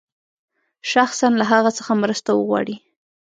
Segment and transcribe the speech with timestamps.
[0.91, 2.75] شخصاً له هغه څخه مرسته وغواړي.